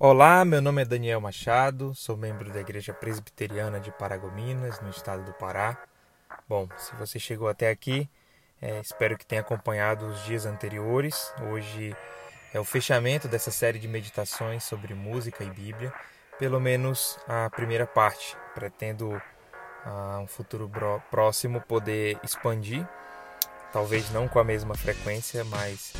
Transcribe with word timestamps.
Olá, 0.00 0.44
meu 0.44 0.62
nome 0.62 0.82
é 0.82 0.84
Daniel 0.84 1.20
Machado, 1.20 1.92
sou 1.92 2.16
membro 2.16 2.52
da 2.52 2.60
Igreja 2.60 2.94
Presbiteriana 2.94 3.80
de 3.80 3.90
Paragominas, 3.90 4.80
no 4.80 4.90
estado 4.90 5.24
do 5.24 5.32
Pará. 5.32 5.76
Bom, 6.48 6.68
se 6.76 6.94
você 6.94 7.18
chegou 7.18 7.48
até 7.48 7.68
aqui, 7.68 8.08
é, 8.62 8.78
espero 8.78 9.18
que 9.18 9.26
tenha 9.26 9.40
acompanhado 9.40 10.06
os 10.06 10.22
dias 10.22 10.46
anteriores. 10.46 11.34
Hoje 11.50 11.96
é 12.54 12.60
o 12.60 12.64
fechamento 12.64 13.26
dessa 13.26 13.50
série 13.50 13.80
de 13.80 13.88
meditações 13.88 14.62
sobre 14.62 14.94
música 14.94 15.42
e 15.42 15.50
Bíblia, 15.50 15.92
pelo 16.38 16.60
menos 16.60 17.18
a 17.26 17.50
primeira 17.50 17.84
parte. 17.84 18.36
Pretendo, 18.54 19.20
a 19.84 20.20
um 20.20 20.28
futuro 20.28 20.70
próximo, 21.10 21.60
poder 21.62 22.20
expandir, 22.22 22.86
talvez 23.72 24.12
não 24.12 24.28
com 24.28 24.38
a 24.38 24.44
mesma 24.44 24.76
frequência, 24.76 25.44
mas 25.44 25.92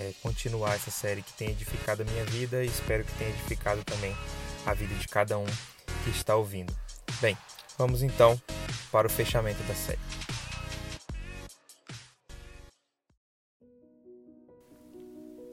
é, 0.00 0.14
continuar 0.22 0.74
essa 0.74 0.90
série 0.90 1.22
que 1.22 1.32
tem 1.34 1.50
edificado 1.50 2.02
a 2.02 2.04
minha 2.06 2.24
vida 2.24 2.64
e 2.64 2.66
espero 2.66 3.04
que 3.04 3.12
tenha 3.18 3.30
edificado 3.30 3.84
também 3.84 4.16
a 4.64 4.72
vida 4.72 4.94
de 4.94 5.06
cada 5.06 5.38
um 5.38 5.44
que 5.44 6.10
está 6.10 6.34
ouvindo. 6.34 6.74
Bem, 7.20 7.36
vamos 7.76 8.02
então 8.02 8.40
para 8.90 9.06
o 9.06 9.10
fechamento 9.10 9.62
da 9.64 9.74
série. 9.74 10.00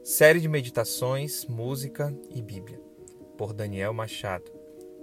Série 0.02 0.40
de 0.40 0.48
meditações, 0.48 1.44
música 1.44 2.12
e 2.30 2.40
Bíblia, 2.40 2.80
por 3.36 3.52
Daniel 3.52 3.92
Machado. 3.92 4.50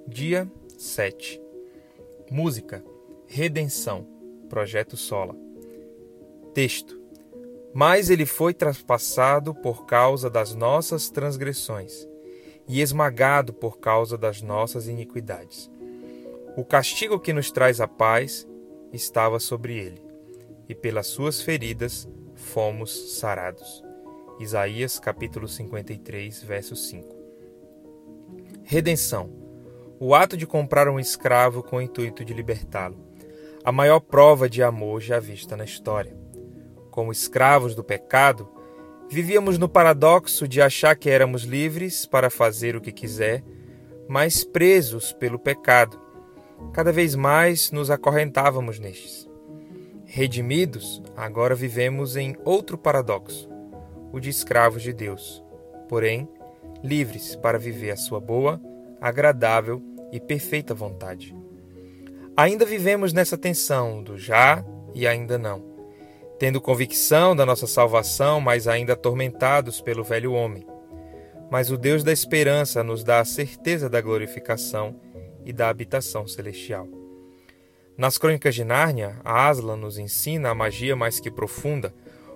Dia 0.08 0.52
7. 0.77 1.39
Música, 2.31 2.84
Redenção, 3.27 4.08
Projeto 4.50 4.98
Sola. 4.98 5.36
Texto: 6.53 7.05
mas 7.76 8.10
ele 8.10 8.26
foi 8.26 8.54
traspassado 8.54 9.54
por 9.54 9.86
causa 9.86 10.30
das 10.30 10.56
nossas 10.56 11.10
transgressões 11.10 12.08
e 12.70 12.80
esmagado 12.80 13.52
por 13.52 13.80
causa 13.80 14.18
das 14.18 14.42
nossas 14.42 14.88
iniquidades. 14.88 15.70
O 16.56 16.64
castigo 16.64 17.20
que 17.20 17.34
nos 17.34 17.52
traz 17.52 17.82
a 17.82 17.88
paz 17.88 18.48
estava 18.94 19.42
sobre 19.42 19.78
ele, 19.78 20.02
e 20.70 20.73
pelas 20.73 21.08
suas 21.08 21.42
feridas 21.42 22.08
fomos 22.34 23.20
sarados. 23.20 23.84
Isaías 24.39 24.98
capítulo 24.98 25.45
53, 25.45 26.44
verso 26.44 26.78
5. 26.78 27.14
Redenção. 28.64 29.30
O 30.00 30.16
ato 30.16 30.38
de 30.38 30.48
comprar 30.48 30.88
um 30.88 30.98
escravo 30.98 31.62
com 31.62 31.76
o 31.76 31.82
intuito 31.82 32.23
de 32.23 32.34
libertá-lo. 32.34 32.98
A 33.66 33.72
maior 33.72 34.00
prova 34.00 34.50
de 34.50 34.64
amor 34.64 35.02
já 35.02 35.20
vista 35.20 35.58
na 35.58 35.66
história 35.66 36.25
como 36.96 37.12
escravos 37.12 37.76
do 37.76 37.84
pecado, 37.84 38.48
vivíamos 39.10 39.58
no 39.58 39.68
paradoxo 39.68 40.48
de 40.48 40.62
achar 40.62 40.96
que 40.96 41.10
éramos 41.10 41.44
livres 41.44 42.06
para 42.06 42.30
fazer 42.30 42.74
o 42.74 42.80
que 42.80 42.94
quiser, 42.94 43.44
mas 44.08 44.46
presos 44.46 45.12
pelo 45.12 45.38
pecado. 45.38 46.00
Cada 46.72 46.94
vez 46.94 47.14
mais 47.14 47.70
nos 47.70 47.92
acorrentávamos 47.92 48.80
nestes. 48.80 49.30
Redimidos, 50.06 51.04
agora 51.18 51.54
vivemos 51.54 52.16
em 52.16 52.38
outro 52.46 52.78
paradoxo, 52.78 53.50
o 54.14 54.20
de 54.22 54.30
escravos 54.30 54.82
de 54.82 54.94
Deus, 54.94 55.44
porém 55.90 56.30
livres 56.82 57.36
para 57.36 57.60
viver 57.60 57.92
a 57.92 57.98
sua 57.98 58.22
boa, 58.22 58.62
agradável 59.02 59.84
e 60.14 60.20
perfeita 60.20 60.73
vontade. 60.73 61.36
Ainda 62.38 62.66
vivemos 62.66 63.12
nessa 63.12 63.38
tensão 63.38 64.02
do 64.02 64.18
já 64.18 64.64
e 64.94 65.06
ainda 65.06 65.38
não 65.38 65.75
tendo 66.38 66.61
convicção 66.61 67.36
da 67.36 67.45
nossa 67.45 67.67
salvação, 67.67 68.41
mas 68.41 68.67
ainda 68.67 68.94
atormentados 68.94 69.81
pelo 69.81 70.03
velho 70.03 70.33
homem. 70.33 70.66
Mas 71.50 71.72
o 71.72 71.77
Deus 71.77 72.03
da 72.03 72.11
esperança 72.11 72.83
nos 72.83 73.03
dá 73.03 73.19
a 73.19 73.25
certeza 73.25 73.89
da 73.89 74.02
glorificação 74.02 75.00
e 75.45 75.53
da 75.53 75.69
habitação 75.69 76.27
celestial. 76.27 76.88
Nas 77.97 78.17
Crônicas 78.17 78.53
de 78.53 78.66
Nárnia, 78.66 79.22
Aslan 79.23 79.77
nos 79.77 79.97
ensina 79.97 80.49
a 80.49 80.55
magia 80.55 80.95
mais 80.95 81.20
que 81.20 81.32
profunda, 81.32 81.93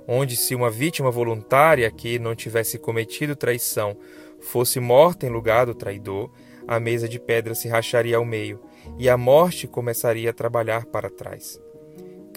onde 0.07 0.35
se 0.35 0.56
uma 0.56 0.69
vítima 0.69 1.12
voluntária 1.12 1.91
que 1.91 2.18
não 2.18 2.34
tivesse 2.34 2.79
cometido 2.79 3.35
traição 3.35 3.97
fosse 4.40 4.79
morta 4.79 5.25
em 5.25 5.29
lugar 5.29 5.66
do 5.66 5.75
traidor, 5.75 6.31
a 6.68 6.79
mesa 6.79 7.09
de 7.09 7.19
pedra 7.19 7.53
se 7.53 7.68
racharia 7.68 8.16
ao 8.16 8.24
meio 8.24 8.62
e 8.97 9.09
a 9.09 9.18
morte 9.18 9.68
começaria 9.68 10.29
a 10.29 10.34
trabalhar 10.34 10.85
para 10.85 11.09
trás. 11.09 11.59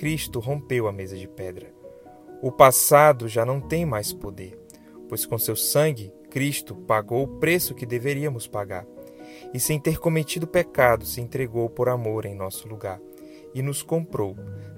Cristo 0.02 0.40
rompeu 0.40 0.88
a 0.88 0.92
mesa 0.92 1.16
de 1.16 1.28
pedra. 1.28 1.72
O 2.42 2.50
passado 2.50 3.28
já 3.28 3.46
não 3.46 3.60
tem 3.60 3.86
mais 3.86 4.12
poder, 4.12 4.58
pois 5.08 5.24
com 5.24 5.38
seu 5.38 5.54
sangue 5.54 6.12
Cristo 6.28 6.74
pagou 6.74 7.22
o 7.22 7.38
preço 7.38 7.72
que 7.72 7.86
deveríamos 7.86 8.48
pagar. 8.48 8.84
E 9.54 9.60
sem 9.60 9.78
ter 9.78 10.00
cometido 10.00 10.44
pecado, 10.44 11.06
se 11.06 11.20
entregou 11.20 11.70
por 11.70 11.88
amor 11.88 12.26
em 12.26 12.34
nosso 12.34 12.66
lugar 12.66 13.00
e 13.54 13.62
nos 13.62 13.80
comprou, 13.80 14.34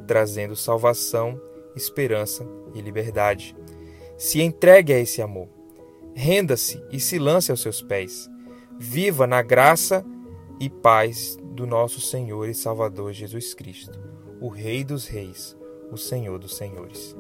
trazendo 0.07 0.55
salvação, 0.55 1.41
esperança 1.75 2.47
e 2.75 2.83
liberdade. 2.83 3.57
Se 4.19 4.43
entregue 4.43 4.93
a 4.93 4.99
esse 4.99 5.23
amor. 5.23 5.49
Renda-se 6.15 6.85
e 6.93 7.01
se 7.01 7.19
lance 7.19 7.51
aos 7.51 7.63
seus 7.63 7.81
pés. 7.81 8.29
Viva 8.79 9.27
na 9.27 9.41
graça 9.41 10.05
e 10.61 10.69
paz 10.69 11.39
do 11.43 11.67
nosso 11.67 11.99
Senhor 11.99 12.47
e 12.47 12.53
Salvador 12.53 13.15
Jesus 13.15 13.55
Cristo 13.55 14.14
o 14.41 14.49
Rei 14.49 14.85
dos 14.85 15.07
Reis, 15.07 15.57
o 15.91 15.97
Senhor 15.97 16.39
dos 16.39 16.57
Senhores. 16.57 17.17